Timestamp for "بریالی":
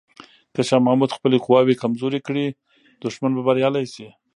3.47-3.85